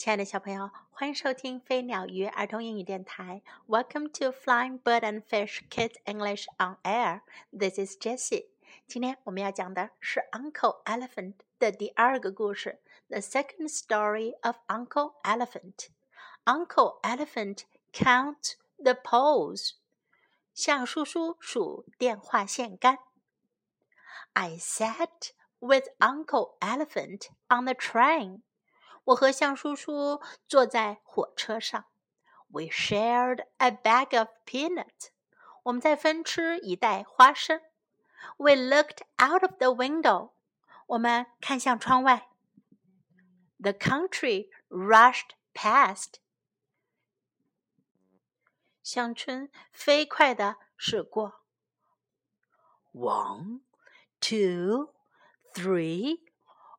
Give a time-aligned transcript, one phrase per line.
[0.00, 3.42] 亲爱的小朋友，欢迎收听飞鸟鱼儿童英语电台。
[3.68, 7.20] Welcome to Flying Bird and Fish Kids English on Air.
[7.52, 8.46] This is Jessie.
[8.88, 15.88] 今天我们要讲的是 Uncle Elephant 的第二个故事，The Second Story of Uncle Elephant.
[16.44, 19.72] Uncle Elephant counts the poles.
[20.54, 23.00] 象叔叔数电话线杆。
[24.32, 28.40] I sat with Uncle Elephant on the train.
[29.10, 31.86] 我和象叔叔坐在火车上
[32.48, 35.08] ，We shared a bag of peanut。
[35.64, 37.60] 我们在分吃一袋花生。
[38.36, 40.32] We looked out of the window。
[40.86, 42.28] 我们看向窗外。
[43.58, 46.20] The country rushed past。
[48.82, 51.40] 乡村飞快的驶过。
[52.92, 53.62] One,
[54.20, 54.94] two,
[55.54, 56.20] three.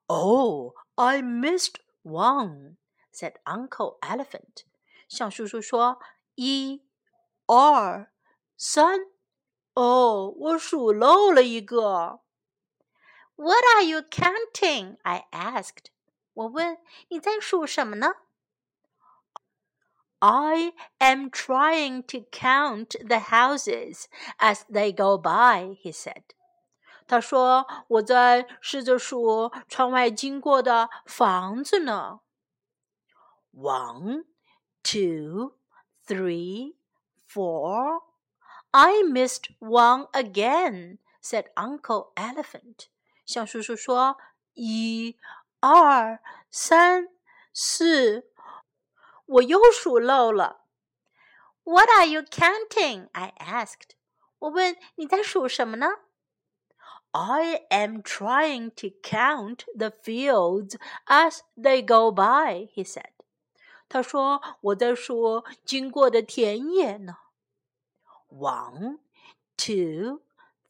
[0.07, 2.77] Oh, I missed one,"
[3.11, 4.63] said Uncle Elephant，
[5.07, 5.99] 象叔叔说
[6.35, 6.83] ：“一、
[7.45, 8.11] 二、
[8.57, 9.07] 三。”
[9.73, 12.19] 哦，我数漏了一个。
[13.35, 14.97] What are you counting?
[15.03, 15.85] I asked.
[16.33, 16.77] 我问
[17.07, 18.15] 你在数什么呢
[20.19, 24.05] ？I am trying to count the houses
[24.37, 26.23] as they go by, he said.
[27.11, 27.67] 他说
[27.99, 32.21] ：“我在试着数窗外经过的房子呢。”
[33.53, 34.23] One,
[34.81, 35.57] two,
[36.07, 36.77] three,
[37.29, 38.03] four.
[38.69, 42.85] I missed one again," said Uncle Elephant.
[43.25, 44.15] 向叔叔说
[44.55, 45.17] ：“一、
[45.59, 47.09] 二、三、
[47.53, 48.31] 四，
[49.25, 50.61] 我又数漏了。”
[51.65, 53.09] What are you counting?
[53.11, 53.95] I asked.
[54.39, 55.89] 我问你在数什么呢
[57.12, 60.76] ？I am trying to count the fields
[61.06, 63.12] as they go by, he said.
[63.88, 67.16] 他说：“我在数经过的田野呢。”
[68.28, 68.98] One,
[69.56, 70.22] two,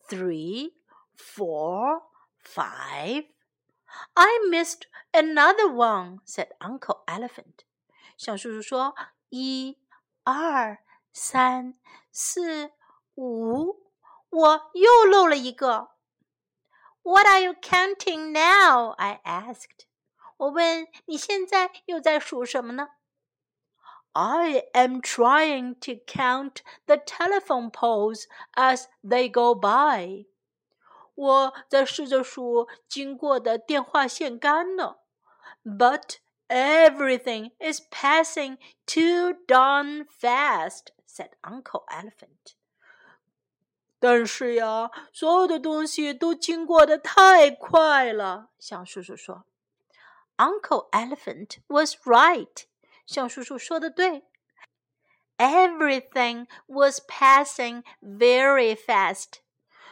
[0.09, 0.75] three,
[1.17, 2.03] four,
[2.45, 3.27] five.
[4.13, 4.83] I missed
[5.13, 7.65] another one," said Uncle Elephant.
[8.17, 8.95] 小叔叔说：“
[9.31, 9.79] 一、
[10.23, 10.79] 二、
[11.13, 11.79] 三、
[12.13, 12.71] 四、
[13.17, 13.91] 五，
[14.29, 15.90] 我又漏了一个。””
[17.03, 18.95] What are you counting now?
[18.99, 19.87] I asked.
[20.37, 22.89] 我问你现在又在数什么呢？
[24.13, 28.25] I am trying to count the telephone poles
[28.55, 30.27] as they go by.
[31.15, 34.97] 我在试着数经过的电话线杆呢。
[35.65, 36.17] But
[36.49, 42.55] everything is passing too darn fast, said Uncle Elephant.
[44.02, 48.50] 但是呀，所有的东西都经过的太快了。
[48.58, 49.46] 象叔叔说
[50.38, 52.64] ：“Uncle Elephant was right。”
[53.06, 54.26] 象叔叔说的对。
[55.38, 59.42] Everything was passing very fast。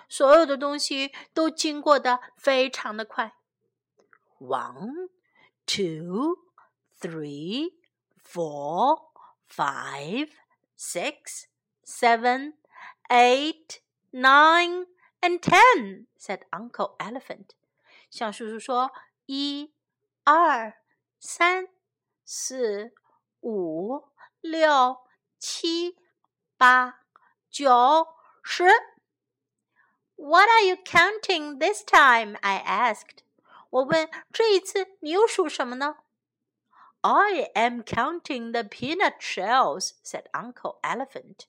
[0.09, 3.35] 所有的东西都经过的非常的快。
[4.39, 5.09] One,
[5.67, 6.37] two,
[6.99, 7.73] three,
[8.23, 9.03] four,
[9.47, 10.29] five,
[10.75, 11.43] six,
[11.85, 12.53] seven,
[13.09, 13.81] eight
[14.12, 14.86] Nine
[15.20, 17.50] and ten," said Uncle Elephant.
[18.10, 18.92] 象叔叔说：“
[19.26, 19.74] 一、
[20.22, 20.74] 二、
[21.18, 21.68] 三、
[22.24, 22.94] 四、
[23.40, 24.08] 五、
[24.40, 24.98] 六、
[25.38, 25.96] 七、
[26.56, 27.00] 八、
[27.50, 28.06] 九、
[28.42, 28.64] 十。”
[30.16, 32.36] What are you counting this time?
[32.40, 33.24] I asked.
[33.70, 35.96] 我问：“这一次你又数什么呢？”
[37.00, 41.46] I am counting the peanut shells," said Uncle Elephant.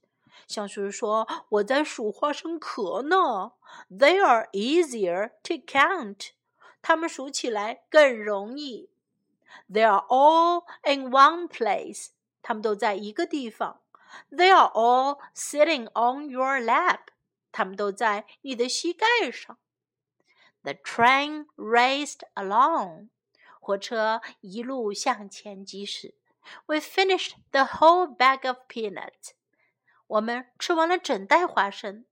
[0.47, 3.53] 象叔叔说：“我在数花生壳呢。
[3.89, 6.29] They are easier to count，
[6.81, 8.89] 它们数起来更容易。
[9.69, 12.09] They are all in one place，
[12.41, 13.81] 它们都在一个地方。
[14.29, 17.07] They are all sitting on your lap，
[17.51, 19.57] 它们都在你的膝盖上。
[20.61, 23.09] The train raced along，
[23.59, 26.15] 火车一路向前疾驶。
[26.67, 29.31] We finished the whole bag of peanuts。”
[30.09, 32.05] 我们吃完了整袋花生。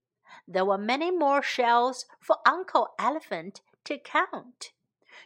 [0.47, 4.71] There were many more shells for Uncle Elephant to count。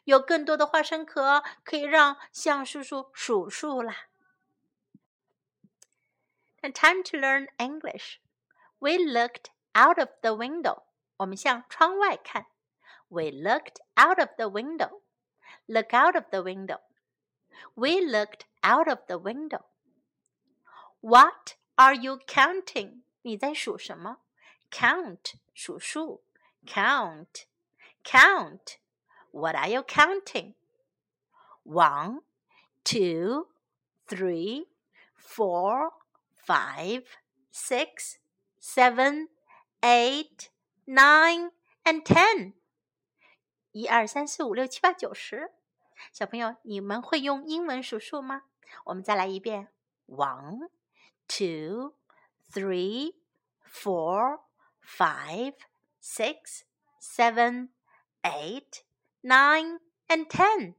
[0.04, 4.07] 有更多的花生壳可以让象叔叔数数啦。
[6.62, 8.19] And time to learn English.
[8.80, 10.83] We looked out of the window.
[11.18, 12.45] 我们向窗外看。
[13.09, 15.01] We looked out of the window.
[15.65, 16.81] Look out of the window.
[17.75, 19.65] We looked out of the window.
[21.01, 23.02] What are you counting？
[23.22, 24.19] 你在数什么
[24.70, 26.24] ？Count 数数
[26.66, 27.44] ，count
[28.04, 28.76] count。
[29.30, 30.54] What are you counting?
[31.64, 32.22] One,
[32.84, 33.48] two,
[34.06, 34.66] three,
[35.16, 35.92] four,
[36.44, 37.04] five,
[37.52, 38.16] six,
[38.60, 39.28] seven,
[39.80, 40.48] eight,
[40.86, 41.52] nine,
[41.84, 42.54] and ten.
[43.70, 45.52] 一二三四五六七八九十。
[46.12, 48.42] 小朋友，你们会用英文数数吗？
[48.86, 49.69] 我们再来一遍
[50.08, 50.69] ：one,
[51.32, 51.94] two,
[52.52, 53.12] three,
[53.64, 54.40] four,
[54.82, 55.55] five,
[55.99, 56.64] six,
[57.00, 57.70] seven,
[58.23, 58.82] eight,
[59.25, 59.79] nine,
[60.11, 60.75] and ten.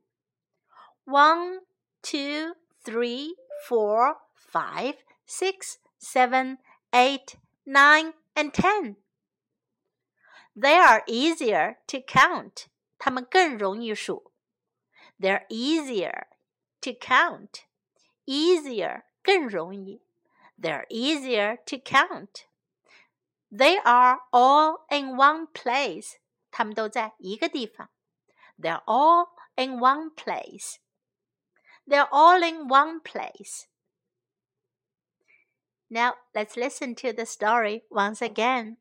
[1.05, 1.61] One,
[2.03, 2.53] two,
[2.85, 3.33] three,
[3.67, 4.94] four, five,
[5.25, 6.59] six, seven,
[6.94, 7.35] eight,
[7.65, 8.97] nine, and ten.
[10.55, 12.67] They are easier to count.
[13.00, 14.31] 它们更容易数。
[15.19, 16.27] They're easier
[16.81, 17.63] to count.
[18.27, 20.03] Easier 更容易。
[20.56, 22.46] They're easier to count.
[23.50, 26.19] They are all in one place.
[26.50, 27.90] 他们都在一个地方。
[28.58, 30.78] They're all in one place.
[31.86, 33.66] They're all in one place.
[35.88, 38.76] Now let's listen to the story once again.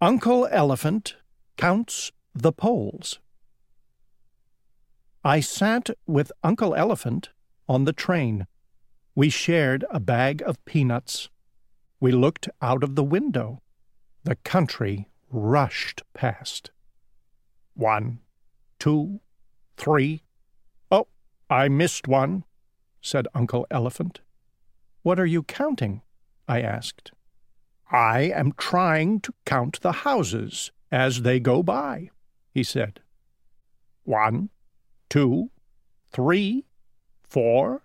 [0.00, 1.16] Uncle Elephant
[1.56, 3.18] counts the poles.
[5.22, 7.30] I sat with Uncle Elephant
[7.68, 8.46] on the train.
[9.19, 11.27] We shared a bag of peanuts.
[11.99, 13.61] We looked out of the window.
[14.23, 16.71] The country rushed past.
[17.73, 18.19] One,
[18.79, 19.19] two,
[19.75, 20.23] three.
[20.89, 21.09] Oh,
[21.49, 22.45] I missed one,
[23.01, 24.21] said Uncle Elephant.
[25.01, 26.01] What are you counting?
[26.47, 27.11] I asked.
[27.91, 32.09] I am trying to count the houses as they go by,
[32.53, 33.01] he said.
[34.05, 34.49] One,
[35.09, 35.51] two,
[36.09, 36.63] three,
[37.27, 37.83] four.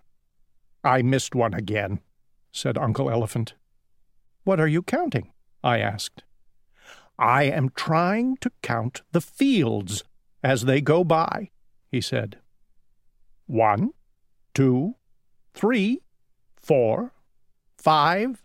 [0.85, 1.99] I missed one again,
[2.51, 3.55] said Uncle Elephant.
[4.43, 5.31] What are you counting?
[5.63, 6.21] I asked.
[7.17, 10.03] I am trying to count the fields
[10.43, 11.49] as they go by,
[11.89, 12.37] he said.
[13.47, 13.93] One,
[14.53, 14.93] two,
[15.55, 16.01] three,
[16.55, 17.13] four,
[17.79, 18.43] five.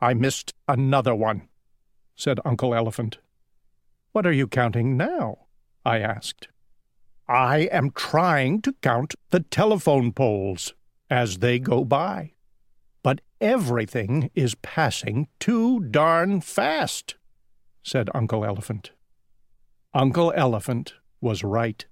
[0.00, 1.48] I missed another one,
[2.16, 3.18] said Uncle Elephant.
[4.10, 5.46] What are you counting now?
[5.84, 6.48] I asked.
[7.28, 10.74] I am trying to count the telephone poles
[11.14, 12.32] as they go by.
[13.02, 17.14] But everything is passing too darn fast
[17.84, 18.90] said Uncle Elephant.
[19.92, 21.84] Uncle Elephant was right.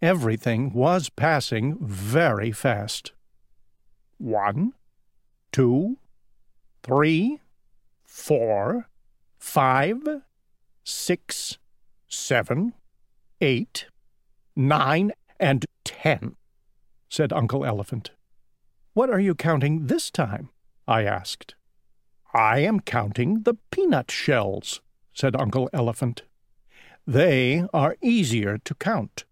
[0.00, 3.12] Everything was passing very fast.
[4.18, 4.74] One,
[5.50, 5.96] two,
[6.82, 7.40] three,
[8.04, 8.88] four,
[9.38, 10.02] five,
[10.84, 11.58] six,
[12.08, 12.74] seven,
[13.40, 13.86] eight,
[14.54, 16.36] nine, and ten,
[17.08, 18.10] said Uncle Elephant.
[18.94, 20.50] What are you counting this time?
[20.86, 21.54] I asked.
[22.34, 24.82] I am counting the peanut shells,
[25.14, 26.24] said Uncle Elephant.
[27.06, 29.24] They are easier to count.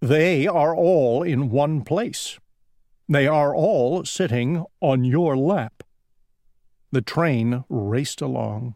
[0.00, 2.40] They are all in one place.
[3.08, 5.84] They are all sitting on your lap.
[6.90, 8.74] The train raced along.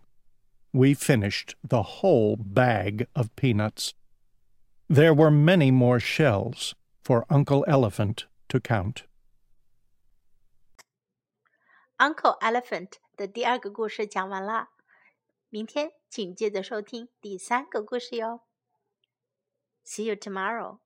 [0.72, 3.94] We finished the whole bag of peanuts.
[4.88, 9.02] There were many more shells for Uncle Elephant to count.
[12.02, 14.70] Uncle Elephant 的第二个故事讲完了。
[15.48, 18.40] 明天请接着收听第三个故事哟。
[19.84, 20.80] See you tomorrow.